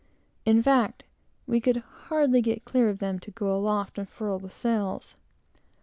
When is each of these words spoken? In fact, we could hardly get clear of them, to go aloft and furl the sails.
In 0.45 0.63
fact, 0.63 1.03
we 1.45 1.61
could 1.61 1.83
hardly 2.07 2.41
get 2.41 2.65
clear 2.65 2.89
of 2.89 2.97
them, 2.97 3.19
to 3.19 3.29
go 3.29 3.55
aloft 3.55 3.99
and 3.99 4.09
furl 4.09 4.39
the 4.39 4.49
sails. 4.49 5.15